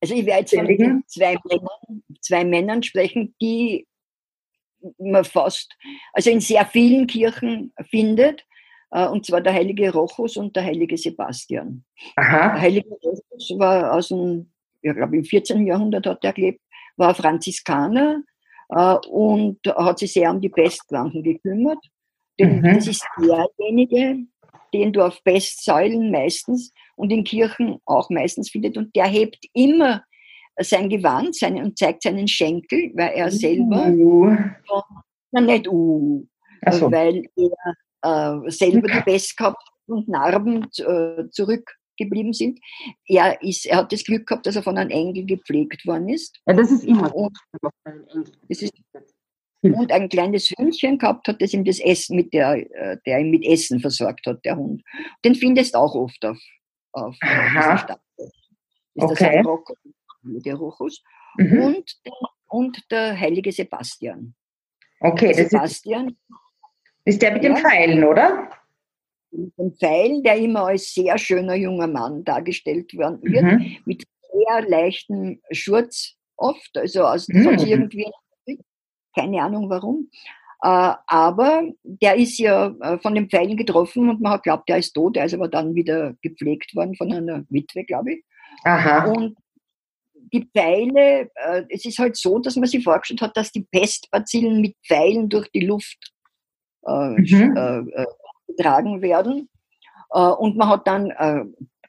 [0.00, 3.86] also ich werde jetzt von zwei Männern, zwei Männern sprechen, die
[4.98, 5.76] man fast,
[6.12, 8.46] also in sehr vielen Kirchen findet,
[8.90, 11.84] äh, und zwar der heilige Rochus und der heilige Sebastian.
[12.16, 12.52] Aha.
[12.52, 14.52] Der heilige Rochus war aus dem,
[14.82, 15.66] ich glaube im 14.
[15.66, 16.60] Jahrhundert hat er gelebt,
[16.96, 18.22] war Franziskaner
[18.68, 21.84] äh, und hat sich sehr um die Pestkranken gekümmert.
[22.38, 22.74] Denn mhm.
[22.74, 24.26] das ist derjenige,
[24.72, 28.76] den du auf Bestsäulen meistens und in Kirchen auch meistens findet.
[28.76, 30.02] Und der hebt immer
[30.60, 34.36] sein Gewand seine, und zeigt seinen Schenkel, weil er selber, uh.
[35.30, 36.26] na nicht uh,
[36.70, 36.90] so.
[36.90, 42.58] weil er äh, selber die Pest gehabt und Narben äh, zurückgeblieben sind.
[43.06, 46.40] Er, ist, er hat das Glück gehabt, dass er von einem Engel gepflegt worden ist.
[46.46, 47.36] Ja, das ist immer und,
[48.48, 48.72] das ist,
[49.62, 53.30] und ein kleines Hündchen gehabt hat, das ihm das Essen mit der, äh, der ihn
[53.30, 54.82] mit Essen versorgt hat, der Hund.
[55.24, 56.38] Den findest du auch oft auf
[56.92, 57.78] auf Aha.
[57.78, 58.00] Stadt.
[58.16, 59.42] Ist okay.
[59.44, 61.02] das der Rochus.
[61.36, 61.62] Mhm.
[61.62, 61.96] Und,
[62.48, 64.34] und der heilige Sebastian.
[65.00, 68.50] Okay, das Sebastian ist, ist der mit ja, den Pfeilen, oder?
[69.30, 73.76] Mit den Pfeilen, der immer als sehr schöner junger Mann dargestellt wird, mhm.
[73.84, 77.58] mit sehr leichtem Schurz oft, also aus mhm.
[77.58, 78.10] irgendwie,
[79.14, 80.08] keine Ahnung warum.
[80.62, 84.78] Äh, aber der ist ja äh, von den Pfeilen getroffen und man hat glaubt, der
[84.78, 85.16] ist tot.
[85.16, 88.24] Der ist aber dann wieder gepflegt worden von einer Witwe, glaube ich.
[88.64, 89.06] Aha.
[89.06, 89.36] Und
[90.32, 94.60] die Pfeile, äh, es ist halt so, dass man sich vorgestellt hat, dass die Pestbazillen
[94.60, 96.12] mit Pfeilen durch die Luft
[96.86, 97.56] äh, mhm.
[97.56, 98.06] äh, äh
[98.48, 99.50] getragen werden.
[100.08, 101.12] Und man hat dann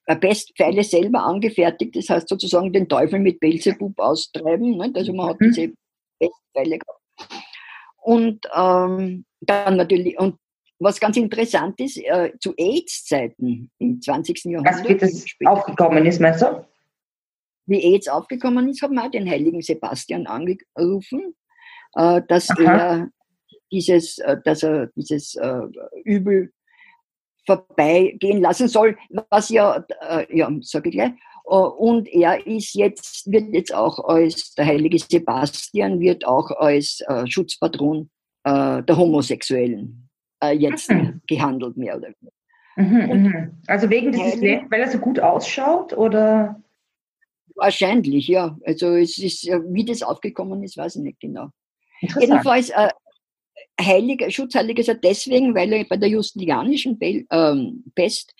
[0.05, 4.77] Pestpfeile selber angefertigt, das heißt sozusagen den Teufel mit Belzebub austreiben.
[4.77, 4.97] Nicht?
[4.97, 5.53] Also man hat mhm.
[5.53, 5.73] diese
[6.19, 6.98] Pestpfeile gehabt.
[8.01, 10.37] Und ähm, dann natürlich, und
[10.79, 14.45] was ganz interessant ist, äh, zu AIDS-Zeiten im 20.
[14.45, 14.87] Jahrhundert.
[14.87, 16.65] Wie das aufgekommen ist, meinst du?
[17.65, 21.35] Wie AIDS aufgekommen ist, haben wir den heiligen Sebastian angerufen,
[21.95, 22.61] äh, dass Aha.
[22.63, 23.09] er
[23.71, 25.61] dieses, äh, dass er dieses äh,
[26.03, 26.51] Übel
[27.45, 28.97] vorbeigehen lassen soll,
[29.29, 31.11] was ja, äh, ja, sage ich gleich.
[31.49, 37.01] Äh, und er ist jetzt, wird jetzt auch als, der heilige Sebastian wird auch als
[37.07, 38.09] äh, Schutzpatron
[38.43, 40.09] äh, der Homosexuellen
[40.43, 41.21] äh, jetzt mhm.
[41.27, 42.33] gehandelt, mehr oder weniger.
[42.77, 43.51] Mhm, mhm.
[43.67, 46.61] also wegen dieses, weil er so gut ausschaut oder?
[47.55, 48.57] Wahrscheinlich, ja.
[48.65, 51.49] Also es ist, wie das aufgekommen ist, weiß ich nicht genau.
[52.21, 52.89] Jedenfalls, äh,
[53.81, 58.33] Heiliger, Schutzheiliger ist er deswegen, weil er bei der Justinianischen ähm, Pest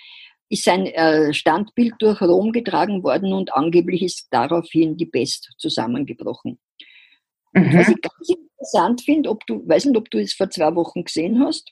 [0.50, 6.60] ist sein äh, Standbild durch Rom getragen worden und angeblich ist daraufhin die Pest zusammengebrochen.
[7.54, 7.74] Mhm.
[7.74, 11.04] Was ich ganz interessant finde, ob du, weiß nicht, ob du es vor zwei Wochen
[11.04, 11.72] gesehen hast.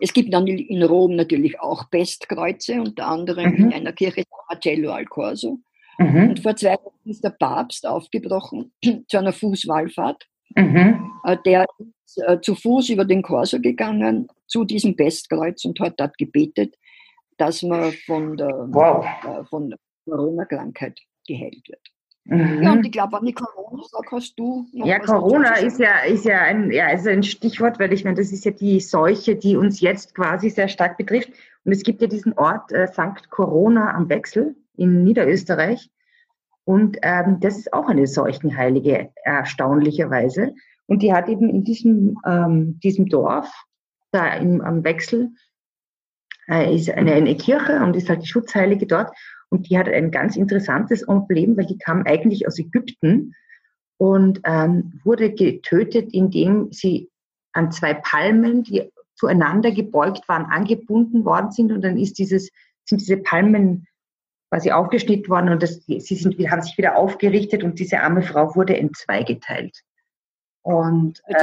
[0.00, 3.56] Es gibt dann in Rom natürlich auch Pestkreuze, unter anderem mhm.
[3.56, 5.58] in einer Kirche Marcello al Corso.
[5.98, 6.30] Mhm.
[6.30, 8.72] Und vor zwei Wochen ist der Papst aufgebrochen
[9.08, 10.26] zu einer Fußwallfahrt.
[10.54, 11.10] Mhm.
[11.24, 11.66] Äh, der
[12.06, 16.74] ist äh, zu Fuß über den Corso gegangen zu diesem Pestkreuz und hat dort gebetet,
[17.38, 19.06] dass man von der, wow.
[19.24, 21.80] äh, von der Corona-Krankheit geheilt wird.
[22.24, 22.62] Mhm.
[22.62, 26.00] Ja, und ich glaube, an die Corona sag, hast du noch Ja, Corona ist ja,
[26.00, 29.34] ist ja ein, ja, ist ein Stichwort, weil ich meine, das ist ja die Seuche,
[29.34, 31.30] die uns jetzt quasi sehr stark betrifft.
[31.64, 33.30] Und es gibt ja diesen Ort äh, St.
[33.30, 35.90] Corona am Wechsel in Niederösterreich.
[36.64, 40.54] Und ähm, das ist auch eine Seuchenheilige, erstaunlicherweise.
[40.84, 43.50] Und die hat eben in diesem, ähm, diesem Dorf,
[44.10, 45.30] da im, am Wechsel,
[46.50, 49.16] äh, ist eine, eine Kirche und ist halt die Schutzheilige dort.
[49.50, 53.34] Und die hat ein ganz interessantes Emblem, weil die kam eigentlich aus Ägypten
[53.96, 57.10] und ähm, wurde getötet, indem sie
[57.52, 61.72] an zwei Palmen, die zueinander gebeugt waren, angebunden worden sind.
[61.72, 62.50] Und dann ist dieses,
[62.84, 63.86] sind diese Palmen
[64.50, 68.54] quasi aufgeschnitten worden und das, sie sind, haben sich wieder aufgerichtet und diese arme Frau
[68.54, 69.82] wurde in zwei geteilt.
[70.62, 71.34] Und, ähm.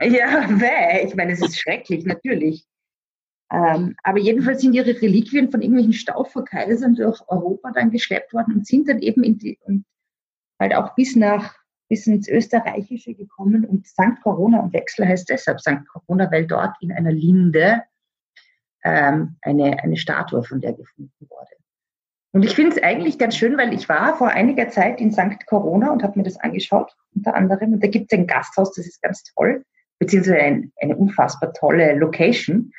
[0.00, 1.06] Ja, bäh.
[1.06, 2.66] Ich meine, es ist schrecklich, natürlich.
[3.52, 8.66] Ähm, aber jedenfalls sind ihre Reliquien von irgendwelchen Stauverkaisern durch Europa dann geschleppt worden und
[8.66, 9.84] sind dann eben in die, und
[10.58, 11.54] halt auch bis nach,
[11.88, 13.66] bis ins Österreichische gekommen.
[13.66, 14.22] Und St.
[14.22, 15.86] Corona und Wechsel heißt deshalb St.
[15.92, 17.82] Corona, weil dort in einer Linde
[18.84, 21.50] ähm, eine, eine Statue von der gefunden wurde.
[22.32, 25.44] Und ich finde es eigentlich ganz schön, weil ich war vor einiger Zeit in St.
[25.46, 27.74] Corona und habe mir das angeschaut, unter anderem.
[27.74, 29.62] Und da gibt es ein Gasthaus, das ist ganz toll,
[29.98, 32.72] beziehungsweise ein, eine unfassbar tolle Location.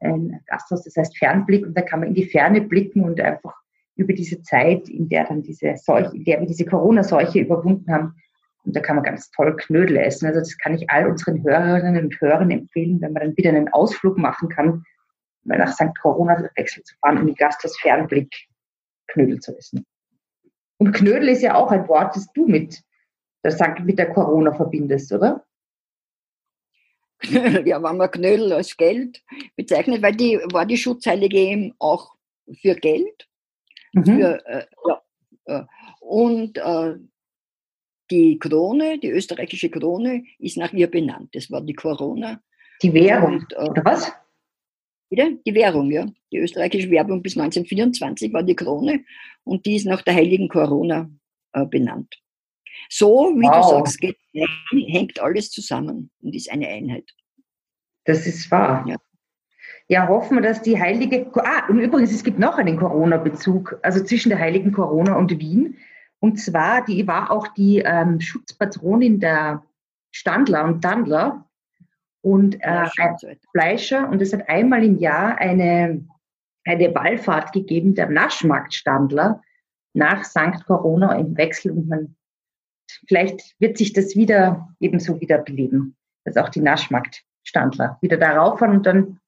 [0.00, 3.54] Ein Gasthaus, das heißt Fernblick, und da kann man in die Ferne blicken und einfach
[3.96, 8.14] über diese Zeit, in der dann diese Seuche, in der wir diese Corona-Seuche überwunden haben,
[8.64, 10.26] und da kann man ganz toll Knödel essen.
[10.26, 13.68] Also das kann ich all unseren Hörerinnen und Hörern empfehlen, wenn man dann wieder einen
[13.68, 14.84] Ausflug machen kann
[15.44, 15.98] mal nach St.
[16.00, 18.32] Corona wechselt zu fahren, um die Gasthaus Fernblick
[19.08, 19.84] Knödel zu essen.
[20.78, 22.82] Und Knödel ist ja auch ein Wort, das du mit
[23.44, 25.44] der, mit der Corona verbindest, oder?
[27.66, 29.22] Ja, wenn man Knödel als Geld
[29.56, 32.14] bezeichnet, weil die war die Schutzheilige eben auch
[32.60, 33.28] für Geld.
[33.92, 34.04] Mhm.
[34.04, 35.02] Für, äh, ja,
[35.44, 35.64] äh,
[36.00, 36.94] und äh,
[38.10, 41.30] die Krone, die österreichische Krone, ist nach ihr benannt.
[41.34, 42.40] Das war die Corona.
[42.82, 44.12] Die Währung, und, äh, oder was?
[45.10, 46.06] Wieder die Währung, ja.
[46.32, 49.04] Die österreichische Währung bis 1924 war die Krone
[49.44, 51.10] und die ist nach der heiligen Corona
[51.52, 52.16] äh, benannt.
[52.88, 53.70] So, wie wow.
[53.70, 54.18] du sagst, geht,
[54.70, 57.10] hängt alles zusammen und ist eine Einheit.
[58.04, 58.84] Das ist wahr.
[58.86, 58.96] Ja.
[59.88, 61.30] Ja, hoffen wir, dass die heilige.
[61.34, 65.78] Ah, und übrigens, es gibt noch einen Corona-Bezug, also zwischen der heiligen Corona und Wien.
[66.20, 69.64] Und zwar, die war auch die ähm, Schutzpatronin der
[70.12, 71.48] Standler und Dandler
[72.20, 72.86] und äh,
[73.52, 74.08] Fleischer.
[74.08, 76.06] Und es hat einmal im Jahr eine,
[76.64, 79.42] eine Wallfahrt gegeben der Naschmarktstandler
[79.94, 80.64] nach St.
[80.66, 81.72] Corona im Wechsel.
[81.72, 82.14] Und man,
[83.06, 88.76] vielleicht wird sich das wieder ebenso wieder beleben, dass auch die Naschmarktstandler wieder darauf fahren
[88.76, 89.20] und dann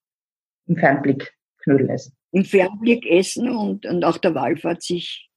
[0.66, 2.16] im Fernblick Knödel essen.
[2.32, 5.30] Im Fernblick essen und, und auch der Wallfahrt sich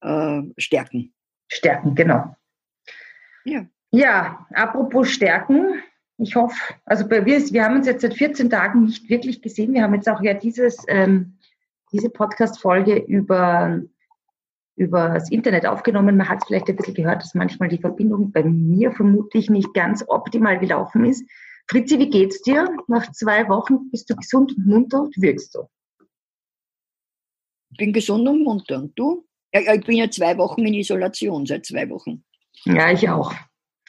[0.00, 1.12] äh, stärken.
[1.48, 2.34] Stärken, genau.
[3.44, 3.66] Ja.
[3.90, 5.82] Ja, apropos Stärken,
[6.18, 9.72] ich hoffe, also wir, wir haben uns jetzt seit 14 Tagen nicht wirklich gesehen.
[9.72, 11.38] Wir haben jetzt auch ja dieses, ähm,
[11.92, 13.80] diese Podcast-Folge über
[14.78, 16.16] über das Internet aufgenommen.
[16.16, 20.04] Man hat vielleicht ein bisschen gehört, dass manchmal die Verbindung bei mir vermutlich nicht ganz
[20.06, 21.28] optimal gelaufen ist.
[21.68, 22.68] Fritzi, wie geht's dir?
[22.86, 25.68] Nach zwei Wochen bist du gesund und munter und wirkst du?
[27.70, 28.78] Ich bin gesund und munter.
[28.78, 29.26] Und du?
[29.52, 32.24] Ja, ich bin ja zwei Wochen in Isolation, seit zwei Wochen.
[32.64, 33.34] Ja, ich auch.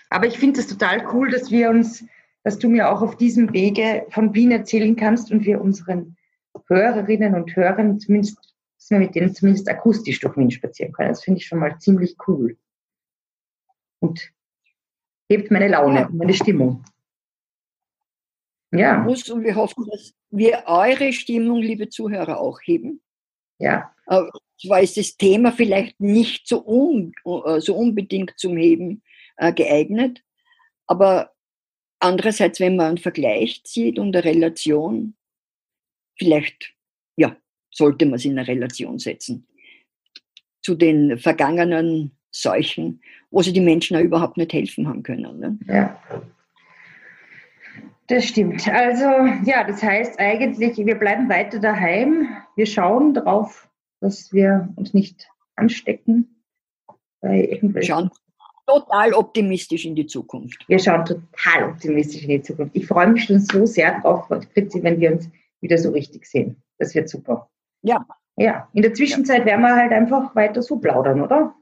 [0.09, 2.03] Aber ich finde es total cool, dass wir uns,
[2.43, 6.17] dass du mir auch auf diesem Wege von Wien erzählen kannst und wir unseren
[6.67, 8.37] Hörerinnen und Hörern zumindest
[8.79, 11.09] dass wir mit denen zumindest akustisch durch Wien spazieren können.
[11.09, 12.57] Das finde ich schon mal ziemlich cool.
[13.99, 14.31] Und
[15.29, 16.09] hebt meine Laune, ja.
[16.11, 16.83] meine Stimmung.
[18.71, 19.03] Ja.
[19.03, 23.01] Und wir hoffen, dass wir eure Stimmung, liebe Zuhörer, auch heben.
[23.57, 23.93] Ja.
[24.61, 29.03] Zwar ist das Thema vielleicht nicht so, un, äh, so unbedingt zum Heben
[29.37, 30.23] äh, geeignet,
[30.87, 31.33] aber
[31.99, 35.15] andererseits, wenn man einen Vergleich zieht und eine Relation,
[36.17, 36.73] vielleicht,
[37.17, 37.35] ja,
[37.71, 39.45] sollte man es in eine Relation setzen
[40.61, 43.01] zu den vergangenen Seuchen,
[43.31, 45.39] wo sie die Menschen auch überhaupt nicht helfen haben können.
[45.39, 45.57] Ne?
[45.67, 45.99] Ja.
[48.07, 48.67] Das stimmt.
[48.67, 49.05] Also
[49.45, 52.27] ja, das heißt eigentlich, wir bleiben weiter daheim.
[52.55, 56.43] Wir schauen darauf, dass wir uns nicht anstecken.
[57.21, 58.09] Bei schauen
[58.65, 60.63] total optimistisch in die Zukunft.
[60.67, 62.75] Wir schauen total optimistisch in die Zukunft.
[62.75, 65.29] Ich freue mich schon so sehr drauf, Fritzi, wenn wir uns
[65.61, 66.61] wieder so richtig sehen.
[66.77, 67.49] Das wird super.
[67.81, 68.05] Ja.
[68.37, 69.45] Ja, in der Zwischenzeit ja.
[69.47, 71.55] werden wir halt einfach weiter so plaudern, oder?